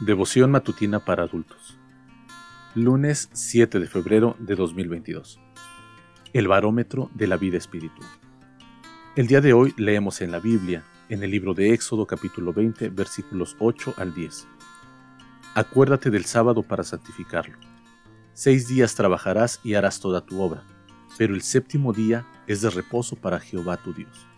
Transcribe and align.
Devoción 0.00 0.52
matutina 0.52 1.04
para 1.04 1.24
adultos. 1.24 1.76
Lunes 2.76 3.30
7 3.32 3.80
de 3.80 3.88
febrero 3.88 4.36
de 4.38 4.54
2022. 4.54 5.40
El 6.32 6.46
barómetro 6.46 7.10
de 7.14 7.26
la 7.26 7.36
vida 7.36 7.58
espiritual. 7.58 8.08
El 9.16 9.26
día 9.26 9.40
de 9.40 9.54
hoy 9.54 9.74
leemos 9.76 10.20
en 10.20 10.30
la 10.30 10.38
Biblia, 10.38 10.84
en 11.08 11.24
el 11.24 11.32
libro 11.32 11.52
de 11.52 11.72
Éxodo 11.72 12.06
capítulo 12.06 12.52
20, 12.52 12.90
versículos 12.90 13.56
8 13.58 13.94
al 13.96 14.14
10. 14.14 14.46
Acuérdate 15.56 16.10
del 16.10 16.26
sábado 16.26 16.62
para 16.62 16.84
santificarlo. 16.84 17.58
Seis 18.34 18.68
días 18.68 18.94
trabajarás 18.94 19.58
y 19.64 19.74
harás 19.74 19.98
toda 19.98 20.24
tu 20.24 20.40
obra, 20.40 20.62
pero 21.18 21.34
el 21.34 21.42
séptimo 21.42 21.92
día 21.92 22.24
es 22.46 22.60
de 22.60 22.70
reposo 22.70 23.16
para 23.16 23.40
Jehová 23.40 23.78
tu 23.78 23.92
Dios. 23.92 24.28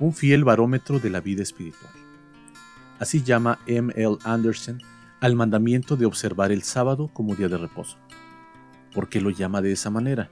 Un 0.00 0.12
fiel 0.12 0.42
barómetro 0.42 0.98
de 0.98 1.10
la 1.10 1.20
vida 1.20 1.44
espiritual. 1.44 2.09
Así 3.00 3.22
llama 3.22 3.58
M. 3.66 3.92
L. 3.96 4.18
Anderson 4.24 4.78
al 5.20 5.34
mandamiento 5.34 5.96
de 5.96 6.04
observar 6.04 6.52
el 6.52 6.62
sábado 6.62 7.08
como 7.12 7.34
día 7.34 7.48
de 7.48 7.56
reposo. 7.56 7.96
¿Por 8.94 9.08
qué 9.08 9.22
lo 9.22 9.30
llama 9.30 9.62
de 9.62 9.72
esa 9.72 9.88
manera? 9.88 10.30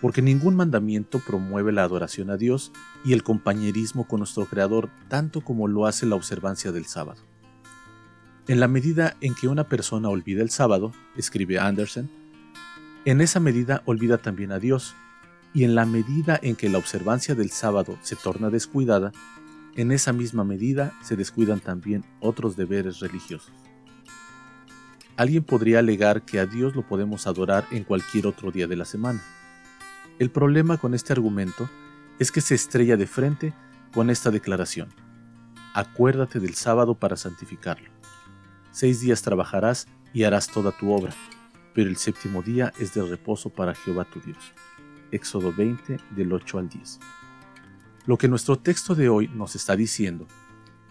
Porque 0.00 0.20
ningún 0.20 0.56
mandamiento 0.56 1.20
promueve 1.20 1.70
la 1.70 1.84
adoración 1.84 2.28
a 2.30 2.36
Dios 2.36 2.72
y 3.04 3.12
el 3.12 3.22
compañerismo 3.22 4.08
con 4.08 4.18
nuestro 4.18 4.46
Creador 4.46 4.90
tanto 5.08 5.42
como 5.42 5.68
lo 5.68 5.86
hace 5.86 6.06
la 6.06 6.16
observancia 6.16 6.72
del 6.72 6.86
sábado. 6.86 7.22
En 8.48 8.58
la 8.58 8.66
medida 8.66 9.16
en 9.20 9.36
que 9.36 9.46
una 9.46 9.68
persona 9.68 10.08
olvida 10.08 10.42
el 10.42 10.50
sábado, 10.50 10.92
escribe 11.16 11.60
Anderson, 11.60 12.10
en 13.04 13.20
esa 13.20 13.38
medida 13.38 13.82
olvida 13.84 14.18
también 14.18 14.50
a 14.50 14.58
Dios, 14.58 14.96
y 15.54 15.62
en 15.62 15.76
la 15.76 15.86
medida 15.86 16.38
en 16.42 16.56
que 16.56 16.68
la 16.68 16.78
observancia 16.78 17.36
del 17.36 17.50
sábado 17.50 17.96
se 18.02 18.16
torna 18.16 18.50
descuidada, 18.50 19.12
en 19.76 19.92
esa 19.92 20.12
misma 20.12 20.44
medida 20.44 20.92
se 21.02 21.16
descuidan 21.16 21.60
también 21.60 22.04
otros 22.20 22.56
deberes 22.56 23.00
religiosos. 23.00 23.52
Alguien 25.16 25.44
podría 25.44 25.80
alegar 25.80 26.22
que 26.22 26.40
a 26.40 26.46
Dios 26.46 26.74
lo 26.74 26.86
podemos 26.86 27.26
adorar 27.26 27.66
en 27.70 27.84
cualquier 27.84 28.26
otro 28.26 28.50
día 28.50 28.66
de 28.66 28.76
la 28.76 28.84
semana. 28.84 29.22
El 30.18 30.30
problema 30.30 30.78
con 30.78 30.94
este 30.94 31.12
argumento 31.12 31.68
es 32.18 32.32
que 32.32 32.40
se 32.40 32.54
estrella 32.54 32.96
de 32.96 33.06
frente 33.06 33.54
con 33.92 34.10
esta 34.10 34.30
declaración. 34.30 34.88
Acuérdate 35.74 36.40
del 36.40 36.54
sábado 36.54 36.94
para 36.94 37.16
santificarlo. 37.16 37.90
Seis 38.72 39.00
días 39.00 39.22
trabajarás 39.22 39.88
y 40.12 40.24
harás 40.24 40.48
toda 40.48 40.72
tu 40.72 40.90
obra, 40.92 41.12
pero 41.74 41.88
el 41.88 41.96
séptimo 41.96 42.42
día 42.42 42.72
es 42.78 42.94
de 42.94 43.02
reposo 43.02 43.50
para 43.50 43.74
Jehová 43.74 44.04
tu 44.04 44.20
Dios. 44.20 44.52
Éxodo 45.12 45.52
20 45.52 45.98
del 46.10 46.32
8 46.32 46.58
al 46.58 46.68
10. 46.68 47.00
Lo 48.10 48.18
que 48.18 48.26
nuestro 48.26 48.58
texto 48.58 48.96
de 48.96 49.08
hoy 49.08 49.28
nos 49.28 49.54
está 49.54 49.76
diciendo 49.76 50.26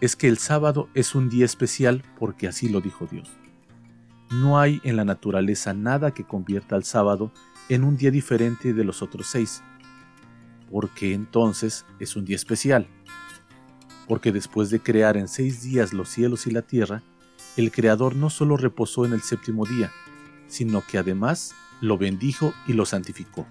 es 0.00 0.16
que 0.16 0.26
el 0.26 0.38
sábado 0.38 0.88
es 0.94 1.14
un 1.14 1.28
día 1.28 1.44
especial 1.44 2.02
porque 2.18 2.48
así 2.48 2.70
lo 2.70 2.80
dijo 2.80 3.06
Dios. 3.06 3.28
No 4.30 4.58
hay 4.58 4.80
en 4.84 4.96
la 4.96 5.04
naturaleza 5.04 5.74
nada 5.74 6.14
que 6.14 6.24
convierta 6.24 6.76
al 6.76 6.84
sábado 6.84 7.30
en 7.68 7.84
un 7.84 7.98
día 7.98 8.10
diferente 8.10 8.72
de 8.72 8.84
los 8.84 9.02
otros 9.02 9.26
seis. 9.26 9.62
porque 10.70 11.12
entonces 11.12 11.84
es 11.98 12.16
un 12.16 12.24
día 12.24 12.36
especial? 12.36 12.86
Porque 14.08 14.32
después 14.32 14.70
de 14.70 14.80
crear 14.80 15.18
en 15.18 15.28
seis 15.28 15.60
días 15.60 15.92
los 15.92 16.08
cielos 16.08 16.46
y 16.46 16.52
la 16.52 16.62
tierra, 16.62 17.02
el 17.58 17.70
Creador 17.70 18.16
no 18.16 18.30
solo 18.30 18.56
reposó 18.56 19.04
en 19.04 19.12
el 19.12 19.20
séptimo 19.20 19.66
día, 19.66 19.92
sino 20.48 20.82
que 20.86 20.96
además 20.96 21.54
lo 21.82 21.98
bendijo 21.98 22.54
y 22.66 22.72
lo 22.72 22.86
santificó. 22.86 23.46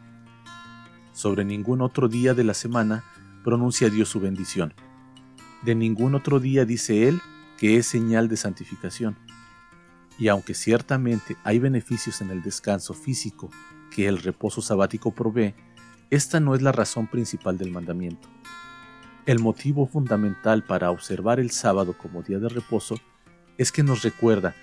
Sobre 1.14 1.46
ningún 1.46 1.82
otro 1.82 2.08
día 2.08 2.34
de 2.34 2.44
la 2.44 2.56
semana 2.56 3.04
pronuncia 3.44 3.90
Dios 3.90 4.10
su 4.10 4.20
bendición. 4.20 4.74
De 5.64 5.76
ningún 5.76 6.16
otro 6.16 6.40
día 6.40 6.66
dice 6.66 7.08
Él 7.08 7.22
que 7.58 7.78
es 7.78 7.88
señal 7.88 8.30
de 8.30 8.38
santificación. 8.38 9.18
Y 10.18 10.30
aunque 10.30 10.54
ciertamente 10.54 11.36
hay 11.44 11.60
beneficios 11.60 12.22
en 12.22 12.32
el 12.32 12.42
descanso 12.42 12.94
físico 12.94 13.50
que 13.92 14.08
el 14.08 14.18
reposo 14.20 14.62
sabático 14.62 15.14
provee, 15.14 15.56
esta 16.10 16.40
no 16.40 16.56
es 16.56 16.62
la 16.62 16.72
razón 16.72 17.08
principal 17.08 17.58
del 17.58 17.72
mandamiento. 17.72 18.30
El 19.26 19.40
motivo 19.40 19.86
fundamental 19.86 20.64
para 20.64 20.90
observar 20.90 21.40
el 21.40 21.52
sábado 21.52 21.98
como 21.98 22.24
día 22.24 22.40
de 22.40 22.50
reposo 22.50 22.96
es 23.58 23.72
que 23.72 23.84
nos 23.84 24.04
recuerda, 24.04 24.56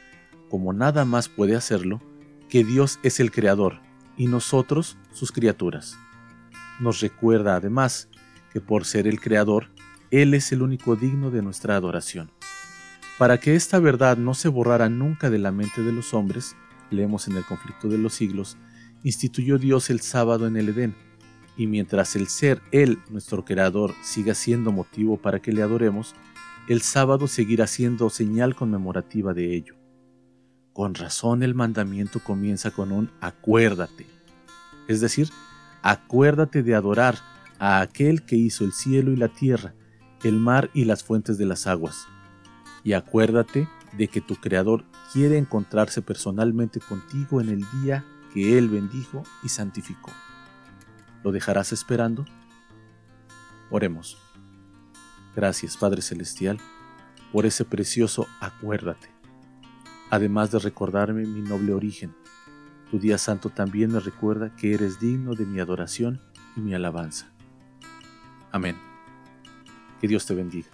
como 0.48 0.72
nada 0.72 1.04
más 1.04 1.28
puede 1.28 1.54
hacerlo, 1.54 2.00
que 2.48 2.64
Dios 2.64 2.98
es 3.02 3.20
el 3.20 3.30
Creador 3.30 3.80
y 4.16 4.26
nosotros 4.26 4.96
sus 5.12 5.32
criaturas. 5.32 5.98
Nos 6.80 7.00
recuerda 7.00 7.56
además 7.56 8.08
por 8.60 8.84
ser 8.84 9.06
el 9.06 9.20
Creador, 9.20 9.68
Él 10.10 10.34
es 10.34 10.52
el 10.52 10.62
único 10.62 10.96
digno 10.96 11.30
de 11.30 11.42
nuestra 11.42 11.76
adoración. 11.76 12.30
Para 13.18 13.38
que 13.38 13.54
esta 13.54 13.78
verdad 13.78 14.16
no 14.16 14.34
se 14.34 14.48
borrara 14.48 14.88
nunca 14.88 15.30
de 15.30 15.38
la 15.38 15.52
mente 15.52 15.82
de 15.82 15.92
los 15.92 16.14
hombres, 16.14 16.54
leemos 16.90 17.28
en 17.28 17.36
el 17.36 17.44
conflicto 17.44 17.88
de 17.88 17.98
los 17.98 18.14
siglos, 18.14 18.56
instituyó 19.02 19.58
Dios 19.58 19.90
el 19.90 20.00
sábado 20.00 20.46
en 20.46 20.56
el 20.56 20.68
Edén, 20.68 20.94
y 21.56 21.66
mientras 21.66 22.16
el 22.16 22.28
ser 22.28 22.60
Él, 22.72 22.98
nuestro 23.08 23.44
Creador, 23.44 23.94
siga 24.02 24.34
siendo 24.34 24.72
motivo 24.72 25.16
para 25.16 25.40
que 25.40 25.52
le 25.52 25.62
adoremos, 25.62 26.14
el 26.68 26.82
sábado 26.82 27.26
seguirá 27.26 27.66
siendo 27.66 28.10
señal 28.10 28.54
conmemorativa 28.54 29.32
de 29.32 29.54
ello. 29.54 29.76
Con 30.72 30.94
razón 30.94 31.42
el 31.42 31.54
mandamiento 31.54 32.20
comienza 32.20 32.70
con 32.70 32.92
un 32.92 33.10
acuérdate, 33.20 34.06
es 34.88 35.00
decir, 35.00 35.30
acuérdate 35.82 36.62
de 36.62 36.74
adorar 36.74 37.16
a 37.58 37.80
aquel 37.80 38.22
que 38.22 38.36
hizo 38.36 38.64
el 38.64 38.72
cielo 38.72 39.12
y 39.12 39.16
la 39.16 39.28
tierra, 39.28 39.74
el 40.22 40.38
mar 40.38 40.70
y 40.74 40.84
las 40.84 41.04
fuentes 41.04 41.38
de 41.38 41.46
las 41.46 41.66
aguas. 41.66 42.06
Y 42.84 42.92
acuérdate 42.92 43.68
de 43.96 44.08
que 44.08 44.20
tu 44.20 44.36
Creador 44.36 44.84
quiere 45.12 45.38
encontrarse 45.38 46.02
personalmente 46.02 46.80
contigo 46.80 47.40
en 47.40 47.48
el 47.48 47.64
día 47.80 48.04
que 48.32 48.58
Él 48.58 48.68
bendijo 48.68 49.22
y 49.42 49.48
santificó. 49.48 50.10
¿Lo 51.24 51.32
dejarás 51.32 51.72
esperando? 51.72 52.24
Oremos. 53.70 54.18
Gracias, 55.34 55.76
Padre 55.76 56.02
Celestial, 56.02 56.58
por 57.32 57.46
ese 57.46 57.64
precioso 57.64 58.26
acuérdate. 58.40 59.10
Además 60.10 60.50
de 60.50 60.60
recordarme 60.60 61.26
mi 61.26 61.40
noble 61.40 61.72
origen, 61.72 62.14
tu 62.90 62.98
día 62.98 63.18
santo 63.18 63.50
también 63.50 63.92
me 63.92 64.00
recuerda 64.00 64.54
que 64.54 64.72
eres 64.72 65.00
digno 65.00 65.34
de 65.34 65.44
mi 65.44 65.58
adoración 65.58 66.20
y 66.56 66.60
mi 66.60 66.74
alabanza. 66.74 67.35
Amén. 68.56 68.74
Que 70.00 70.08
Dios 70.08 70.24
te 70.24 70.34
bendiga. 70.34 70.70